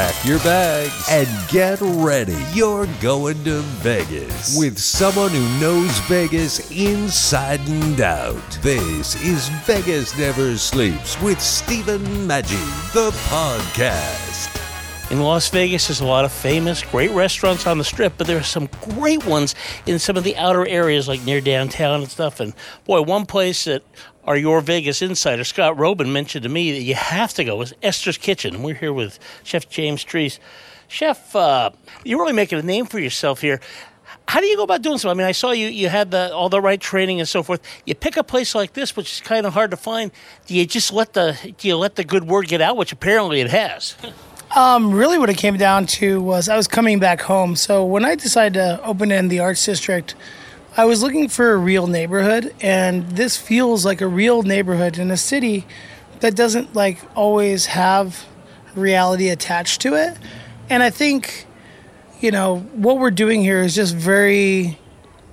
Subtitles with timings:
[0.00, 2.38] Pack your bags and get ready.
[2.54, 8.50] You're going to Vegas with someone who knows Vegas inside and out.
[8.62, 14.56] This is Vegas Never Sleeps with Stephen Maggi, the podcast.
[15.10, 18.38] In Las Vegas, there's a lot of famous, great restaurants on the strip, but there
[18.38, 22.40] are some great ones in some of the outer areas, like near downtown and stuff.
[22.40, 22.54] And
[22.86, 23.82] boy, one place that
[24.24, 27.74] our Your Vegas insider, Scott Roeben, mentioned to me that you have to go is
[27.82, 28.56] Esther's Kitchen.
[28.56, 30.38] And we're here with Chef James Trees.
[30.88, 31.70] Chef, uh,
[32.04, 33.60] you're really making a name for yourself here.
[34.26, 35.10] How do you go about doing so?
[35.10, 37.60] I mean, I saw you you had the all the right training and so forth.
[37.84, 40.12] You pick a place like this, which is kind of hard to find.
[40.46, 43.40] Do you just let the do you let the good word get out, which apparently
[43.40, 43.96] it has?
[44.54, 47.56] Um, really, what it came down to was I was coming back home.
[47.56, 50.14] So when I decided to open in the Arts District,
[50.76, 55.10] I was looking for a real neighborhood, and this feels like a real neighborhood in
[55.10, 55.66] a city
[56.20, 58.24] that doesn't like always have
[58.76, 60.16] reality attached to it.
[60.68, 61.46] And I think,
[62.20, 64.78] you know, what we're doing here is just very,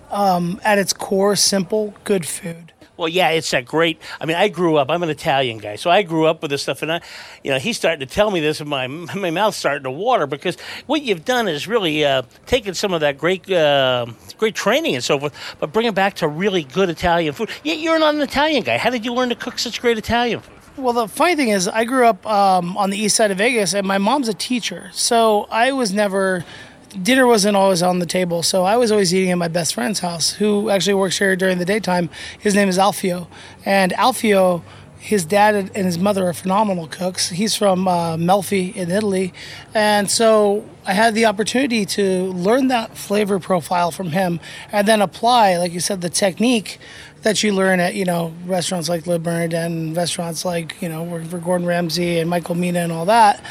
[0.10, 2.67] um, at its core, simple, good food.
[2.98, 4.02] Well, yeah, it's that great.
[4.20, 4.90] I mean, I grew up.
[4.90, 7.02] I'm an Italian guy, so I grew up with this stuff, and I,
[7.44, 10.26] you know, he's starting to tell me this, and my my mouth's starting to water
[10.26, 14.96] because what you've done is really uh, taken some of that great uh, great training
[14.96, 17.50] and so forth, but bring it back to really good Italian food.
[17.64, 18.78] Yet you're not an Italian guy.
[18.78, 20.56] How did you learn to cook such great Italian food?
[20.78, 23.74] Well, the funny thing is, I grew up um, on the east side of Vegas,
[23.74, 26.46] and my mom's a teacher, so I was never
[26.90, 30.00] dinner wasn't always on the table, so I was always eating at my best friend's
[30.00, 32.10] house, who actually works here during the daytime.
[32.40, 33.28] His name is Alfio,
[33.66, 34.64] and Alfio,
[35.00, 37.30] his dad and his mother are phenomenal cooks.
[37.30, 39.34] He's from uh, Melfi in Italy,
[39.74, 44.40] and so I had the opportunity to learn that flavor profile from him,
[44.72, 46.80] and then apply, like you said, the technique
[47.24, 51.28] that you learn at you know restaurants like Le Bernardin restaurants like you know working
[51.28, 53.44] for Gordon Ramsay and Michael Mina and all that.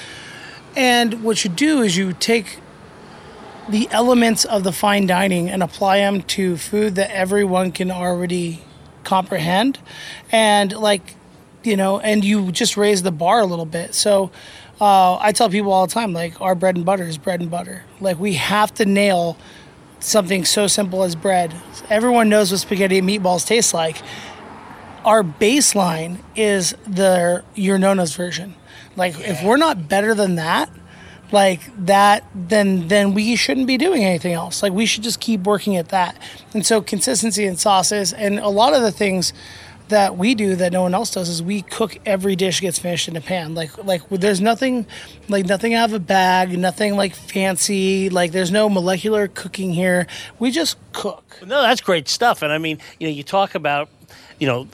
[0.74, 2.58] And what you do is you take
[3.68, 8.62] the elements of the fine dining and apply them to food that everyone can already
[9.04, 9.78] comprehend.
[10.30, 11.14] And like
[11.62, 13.94] you know and you just raise the bar a little bit.
[13.94, 14.30] So
[14.78, 17.50] uh, i tell people all the time like our bread and butter is bread and
[17.50, 17.84] butter.
[18.00, 19.36] Like we have to nail
[20.00, 21.54] something so simple as bread.
[21.88, 24.02] Everyone knows what spaghetti and meatballs taste like.
[25.04, 28.54] Our baseline is the your nona's version.
[28.96, 30.70] Like if we're not better than that
[31.32, 34.62] like that then then we shouldn't be doing anything else.
[34.62, 36.16] Like we should just keep working at that.
[36.54, 39.32] And so consistency in sauces and a lot of the things
[39.88, 43.08] that we do that no one else does is we cook every dish gets finished
[43.08, 43.54] in a pan.
[43.54, 44.86] Like like there's nothing
[45.28, 50.06] like nothing out of a bag nothing like fancy like there's no molecular cooking here.
[50.38, 51.38] We just cook.
[51.42, 52.42] No, that's great stuff.
[52.42, 53.88] And I mean, you know, you talk about,
[54.38, 54.68] you know,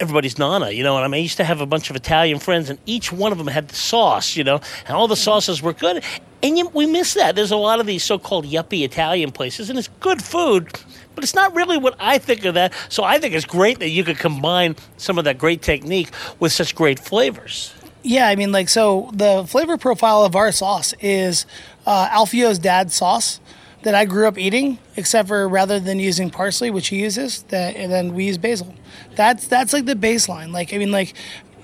[0.00, 2.38] everybody's nana, you know, and I mean, I used to have a bunch of Italian
[2.38, 5.62] friends, and each one of them had the sauce, you know, and all the sauces
[5.62, 6.02] were good.
[6.42, 7.34] And you, we miss that.
[7.34, 10.68] There's a lot of these so-called yuppie Italian places, and it's good food,
[11.14, 12.72] but it's not really what I think of that.
[12.88, 16.52] So I think it's great that you could combine some of that great technique with
[16.52, 17.74] such great flavors.
[18.02, 21.44] Yeah, I mean, like, so the flavor profile of our sauce is
[21.86, 23.40] uh, Alfio's dad's sauce
[23.86, 27.76] that I grew up eating, except for rather than using parsley, which he uses, that
[27.76, 28.74] and then we use basil.
[29.14, 30.50] That's that's like the baseline.
[30.50, 31.14] Like, I mean, like,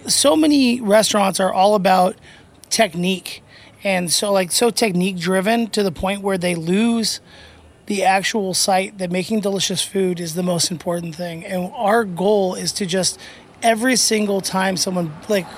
[0.07, 2.15] so many restaurants are all about
[2.71, 3.43] technique,
[3.83, 7.21] and so like so technique driven to the point where they lose
[7.87, 11.45] the actual sight that making delicious food is the most important thing.
[11.45, 13.19] And our goal is to just
[13.65, 15.49] every single time someone like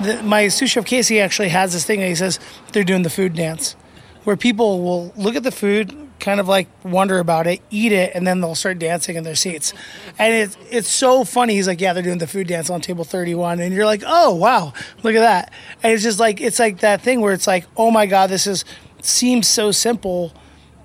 [0.00, 2.40] the, my sous chef Casey actually has this thing that he says
[2.72, 3.76] they're doing the food dance,
[4.24, 8.12] where people will look at the food, kind of like wonder about it, eat it,
[8.14, 9.72] and then they'll start dancing in their seats.
[10.18, 11.54] And it's it's so funny.
[11.54, 14.34] He's like, yeah, they're doing the food dance on table 31, and you're like, oh
[14.34, 15.52] wow, look at that.
[15.82, 18.46] And it's just like it's like that thing where it's like, oh my god, this
[18.46, 18.64] is
[19.02, 20.32] seems so simple,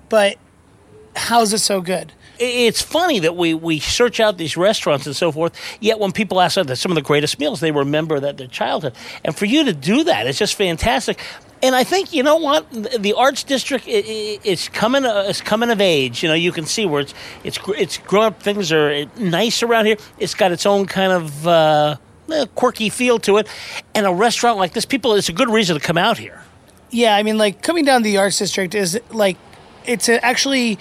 [0.08, 0.36] but
[1.16, 2.12] how's it so good?
[2.42, 5.54] it's funny that we, we search out these restaurants and so forth.
[5.80, 8.94] Yet when people ask us some of the greatest meals, they remember that their childhood.
[9.24, 11.20] And for you to do that, it's just fantastic.
[11.62, 15.40] And I think you know what the arts district i- i- it's coming uh, it's
[15.40, 16.22] coming of age.
[16.22, 17.14] You know you can see where it's
[17.44, 18.42] it's it's grown up.
[18.42, 19.96] Things are nice around here.
[20.18, 21.96] It's got its own kind of uh,
[22.32, 23.46] eh, quirky feel to it.
[23.94, 26.42] And a restaurant like this, people it's a good reason to come out here.
[26.90, 29.36] Yeah, I mean, like coming down the arts district is like
[29.86, 30.78] it's actually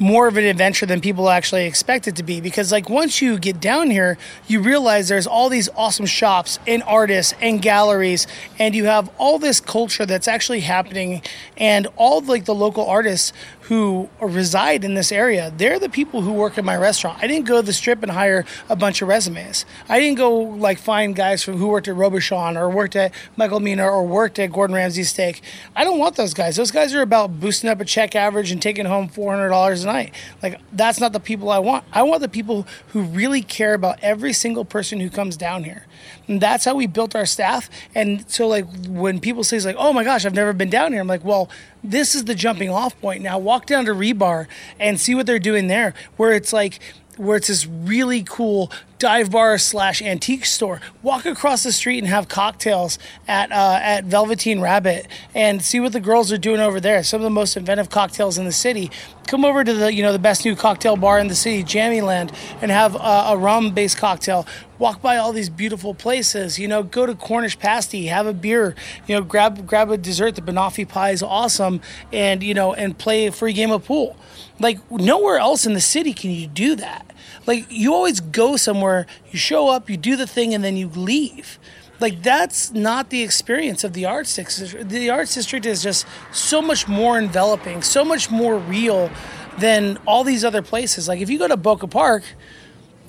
[0.00, 2.40] more of an adventure than people actually expect it to be.
[2.40, 4.18] Because like once you get down here,
[4.48, 8.26] you realize there's all these awesome shops and artists and galleries,
[8.58, 11.22] and you have all this culture that's actually happening,
[11.56, 13.32] and all like the local artists
[13.62, 17.16] who reside in this area, they're the people who work in my restaurant.
[17.22, 19.64] I didn't go to the strip and hire a bunch of resumes.
[19.88, 23.60] I didn't go like find guys from who worked at Robuchon or worked at Michael
[23.60, 25.42] Mina or worked at Gordon Ramsay Steak.
[25.76, 26.56] I don't want those guys.
[26.56, 29.50] Those guys are about boosting up a check average and taking home four hundred
[29.90, 30.14] dollars a night.
[30.42, 31.84] Like that's not the people I want.
[31.92, 35.86] I want the people who really care about every single person who comes down here.
[36.28, 37.68] And that's how we built our staff.
[37.94, 41.00] And so like when people say like, "Oh my gosh, I've never been down here,"
[41.00, 41.50] I'm like, "Well,
[41.82, 43.22] this is the jumping off point.
[43.22, 44.46] Now walk down to Rebar
[44.78, 46.78] and see what they're doing there, where it's like
[47.16, 48.70] where it's this really cool
[49.00, 50.80] dive bar slash antique store.
[51.02, 55.92] Walk across the street and have cocktails at uh, at Velveteen Rabbit and see what
[55.92, 57.02] the girls are doing over there.
[57.02, 58.90] Some of the most inventive cocktails in the city.
[59.26, 62.32] Come over to the you know the best new cocktail bar in the city, Jammyland,
[62.60, 64.46] and have uh, a rum based cocktail.
[64.78, 66.58] Walk by all these beautiful places.
[66.58, 68.74] You know, go to Cornish Pasty, have a beer.
[69.06, 70.34] You know, grab grab a dessert.
[70.34, 71.80] The banoffee pie is awesome,
[72.12, 74.16] and you know, and play a free game of pool.
[74.58, 77.06] Like nowhere else in the city can you do that.
[77.46, 80.88] Like you always go somewhere, you show up, you do the thing, and then you
[80.88, 81.58] leave.
[82.00, 84.88] Like that's not the experience of the arts district.
[84.88, 89.10] The arts district is just so much more enveloping, so much more real
[89.58, 91.08] than all these other places.
[91.08, 92.24] Like if you go to Boca Park,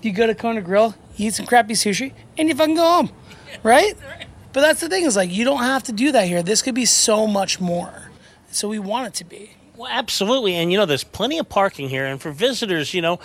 [0.01, 3.11] you go to Kona Grill, you eat some crappy sushi, and you fucking go home,
[3.63, 3.95] right?
[4.51, 6.43] But that's the thing is like you don't have to do that here.
[6.43, 8.09] This could be so much more.
[8.51, 9.51] So we want it to be.
[9.77, 10.55] Well, absolutely.
[10.55, 12.05] And, you know, there's plenty of parking here.
[12.05, 13.19] And for visitors, you know,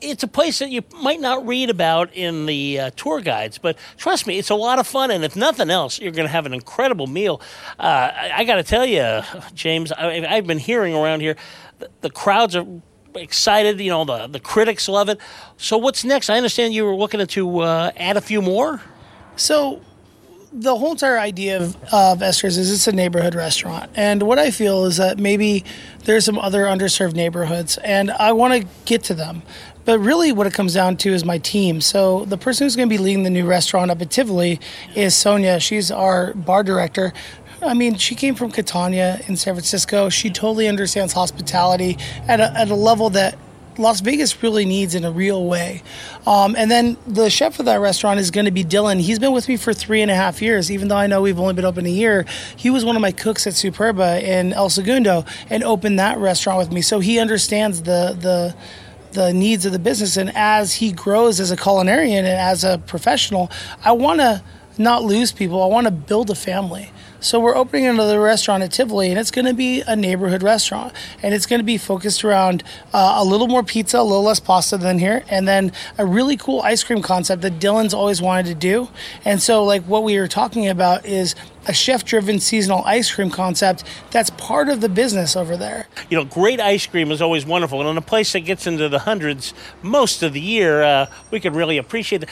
[0.00, 3.76] it's a place that you might not read about in the uh, tour guides, but
[3.96, 5.10] trust me, it's a lot of fun.
[5.10, 7.40] And if nothing else, you're going to have an incredible meal.
[7.78, 9.22] Uh, I, I got to tell you,
[9.54, 11.36] James, I, have been hearing around here
[11.78, 12.66] the, the, crowds are
[13.14, 13.80] excited.
[13.80, 15.18] You know, the, the critics love it.
[15.56, 16.30] So, what's next?
[16.30, 18.82] I understand you were looking to uh, add a few more.
[19.36, 19.82] So,
[20.52, 23.90] the whole entire idea of, of Esther's is it's a neighborhood restaurant.
[23.94, 25.64] And what I feel is that maybe
[26.04, 29.42] there's some other underserved neighborhoods, and I want to get to them.
[29.86, 31.80] But really, what it comes down to is my team.
[31.80, 34.60] So the person who's going to be leading the new restaurant up at Tivoli
[34.94, 35.60] is Sonia.
[35.60, 37.12] She's our bar director.
[37.62, 40.08] I mean, she came from Cotogna in San Francisco.
[40.08, 41.96] She totally understands hospitality
[42.28, 43.38] at a, at a level that
[43.78, 45.82] Las Vegas really needs in a real way.
[46.26, 49.00] Um, and then the chef of that restaurant is going to be Dylan.
[49.00, 51.38] He's been with me for three and a half years, even though I know we've
[51.38, 52.24] only been open a year.
[52.56, 56.58] He was one of my cooks at Superba in El Segundo and opened that restaurant
[56.58, 56.80] with me.
[56.82, 58.56] So he understands the the
[59.16, 60.16] the needs of the business.
[60.16, 63.50] And as he grows as a culinarian and as a professional,
[63.82, 64.42] I want to
[64.78, 65.62] not lose people.
[65.62, 66.92] I want to build a family.
[67.18, 70.92] So we're opening another restaurant at Tivoli, and it's going to be a neighborhood restaurant,
[71.22, 74.38] and it's going to be focused around uh, a little more pizza, a little less
[74.38, 78.46] pasta than here, and then a really cool ice cream concept that Dylan's always wanted
[78.46, 78.88] to do.
[79.24, 81.34] And so, like what we were talking about is
[81.66, 85.88] a chef-driven seasonal ice cream concept that's part of the business over there.
[86.08, 88.88] You know, great ice cream is always wonderful, and in a place that gets into
[88.88, 89.52] the hundreds
[89.82, 92.28] most of the year, uh, we can really appreciate it.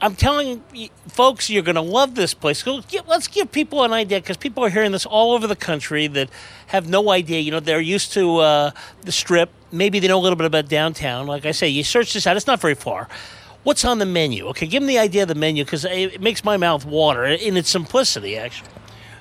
[0.00, 0.62] I'm telling
[1.08, 2.66] folks, you're going to love this place.
[3.06, 6.28] Let's give people an idea because people are hearing this all over the country that
[6.66, 7.40] have no idea.
[7.40, 8.70] You know, they're used to uh,
[9.02, 9.50] the strip.
[9.72, 11.26] Maybe they know a little bit about downtown.
[11.26, 13.08] Like I say, you search this out, it's not very far.
[13.64, 14.46] What's on the menu?
[14.48, 17.56] Okay, give them the idea of the menu because it makes my mouth water in
[17.56, 18.68] its simplicity, actually.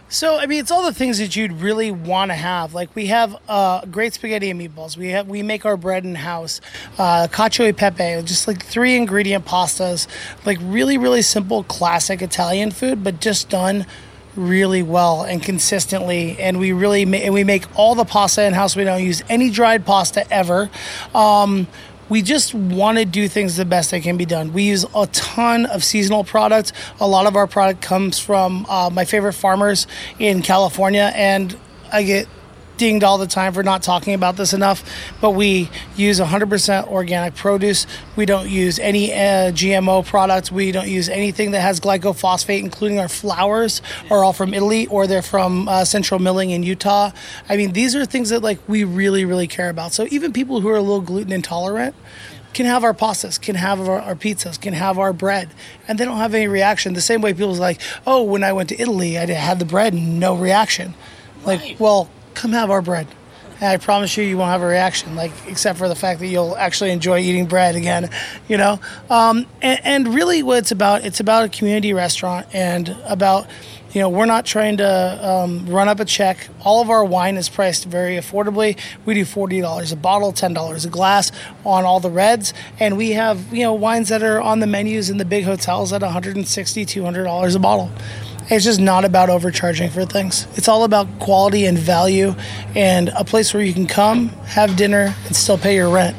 [0.09, 2.75] So I mean, it's all the things that you'd really want to have.
[2.75, 4.95] Like we have uh, great spaghetti and meatballs.
[4.95, 6.62] We have we make our bread in house.
[7.00, 10.07] Uh, cacio e pepe, just like three ingredient pastas,
[10.45, 13.88] like really really simple classic Italian food, but just done
[14.35, 16.38] really well and consistently.
[16.39, 18.75] And we really ma- and we make all the pasta in house.
[18.75, 20.69] We don't use any dried pasta ever.
[21.15, 21.65] Um,
[22.13, 24.53] we just want to do things the best that can be done.
[24.53, 26.72] We use a ton of seasonal products.
[27.00, 29.88] A lot of our product comes from uh, my favorite farmers
[30.20, 31.58] in California, and
[31.91, 32.27] I get
[32.77, 34.84] dinged all the time for not talking about this enough,
[35.22, 37.86] but we use 100% organic produce.
[38.15, 40.51] We don't use any uh, GMO products.
[40.51, 45.08] We don't use anything that has glycophosphate, including our flours are all from Italy or
[45.08, 47.12] they're from uh, Central Milling in Utah.
[47.50, 49.94] I mean, these are things that like we really, really care about.
[49.94, 51.96] So even people who are a little gluten intolerant,
[52.53, 55.50] can have our pastas, can have our, our, pizzas, can have our bread,
[55.88, 56.94] and they don't have any reaction.
[56.94, 59.94] The same way people's like, oh, when I went to Italy, I had the bread
[59.94, 60.94] and no reaction.
[61.46, 61.80] Like, right.
[61.80, 63.08] well, come have our bread.
[63.60, 66.28] And I promise you, you won't have a reaction, like except for the fact that
[66.28, 68.10] you'll actually enjoy eating bread again,
[68.48, 68.80] you know.
[69.10, 73.48] Um, and, and really, what it's about, it's about a community restaurant and about
[73.94, 76.48] You know, we're not trying to um, run up a check.
[76.66, 78.75] All of our wine is priced very affordably.
[79.06, 81.32] We do $40 a bottle, $10 a glass
[81.63, 82.56] on all the reds.
[82.80, 85.94] And we have, you know, wines that are on the menus in the big hotels
[85.94, 87.92] at $160, $200 a bottle.
[88.55, 90.45] It's just not about overcharging for things.
[90.53, 92.36] It's all about quality and value
[92.75, 96.15] and a place where you can come, have dinner, and still pay your rent.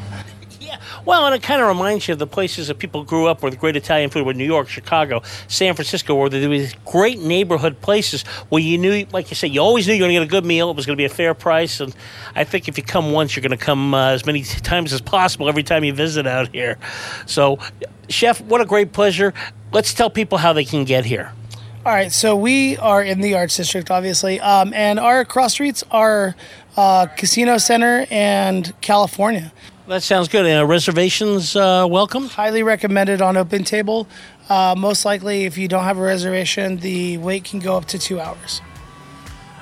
[0.59, 0.81] Yeah.
[1.05, 3.57] Well, and it kind of reminds you of the places that people grew up with
[3.57, 7.79] great Italian food, with New York, Chicago, San Francisco, where there were these great neighborhood
[7.79, 10.27] places where you knew, like you said, you always knew you were going to get
[10.27, 10.69] a good meal.
[10.69, 11.79] It was going to be a fair price.
[11.79, 11.95] And
[12.35, 14.99] I think if you come once, you're going to come uh, as many times as
[14.99, 16.77] possible every time you visit out here.
[17.27, 17.59] So,
[18.09, 19.33] Chef, what a great pleasure.
[19.71, 21.31] Let's tell people how they can get here.
[21.85, 25.83] All right, so we are in the Arts District, obviously, um, and our cross streets
[25.91, 26.35] are
[26.75, 29.53] uh, Casino Center and California.
[29.87, 30.47] That sounds good.
[30.47, 32.27] Uh, reservations uh, welcome.
[32.27, 34.07] Highly recommended on Open Table.
[34.49, 37.99] Uh, most likely, if you don't have a reservation, the wait can go up to
[37.99, 38.61] two hours.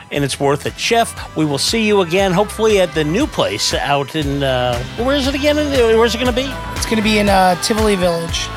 [0.10, 0.80] And it's worth it.
[0.80, 5.18] Chef, we will see you again, hopefully at the new place out in, uh, where
[5.18, 5.58] is it again?
[5.58, 6.48] Where's it going to be?
[6.78, 8.48] It's going to be in uh, Tivoli Village.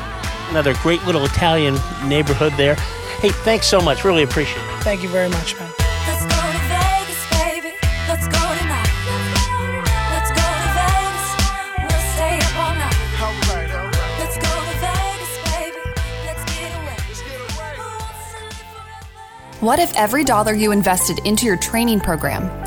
[0.51, 1.75] Another great little Italian
[2.07, 2.77] neighborhood there.
[3.19, 4.03] Hey, thanks so much.
[4.03, 4.83] Really appreciate it.
[4.83, 5.71] Thank you very much, man.
[6.05, 7.73] Let's go to Vegas, baby.
[8.07, 8.93] Let's go tonight.
[10.13, 11.25] Let's go to Vegas.
[11.81, 12.93] We'll stay up all night.
[14.19, 15.81] Let's go to Vegas, baby.
[16.27, 16.97] Let's get away.
[19.61, 22.66] What if every dollar you invested into your training program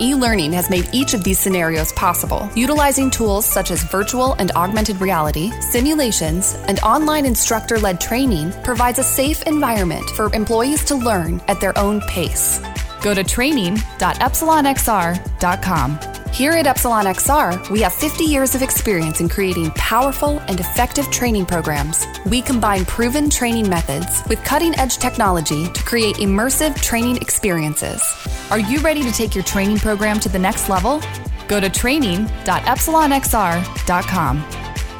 [0.00, 4.52] E learning has made each of these scenarios possible, utilizing tools such as virtual and
[4.52, 10.94] augmented reality, simulations, and online instructor led training provides a safe environment for employees to
[10.94, 12.60] learn at their own pace.
[13.02, 15.98] Go to training.epsilonxr.com.
[16.32, 21.10] Here at Epsilon XR, we have 50 years of experience in creating powerful and effective
[21.10, 22.06] training programs.
[22.26, 28.02] We combine proven training methods with cutting edge technology to create immersive training experiences.
[28.50, 31.02] Are you ready to take your training program to the next level?
[31.48, 34.44] Go to training.epsilonxr.com.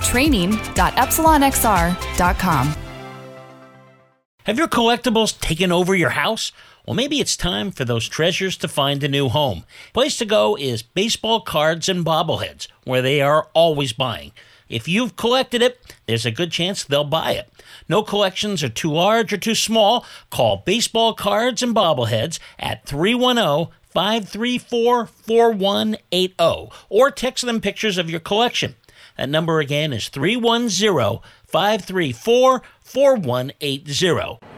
[0.03, 2.77] Training.epsilonxr.com.
[4.45, 6.53] Have your collectibles taken over your house?
[6.87, 9.65] Well, maybe it's time for those treasures to find a new home.
[9.93, 14.33] Place to go is baseball cards and bobbleheads, where they are always buying.
[14.69, 17.51] If you've collected it, there's a good chance they'll buy it.
[17.89, 20.05] No collections are too large or too small.
[20.31, 28.21] Call Baseball Cards and Bobbleheads at 310 534 4180 or text them pictures of your
[28.21, 28.75] collection.
[29.17, 34.58] That number again is 310 534 4180.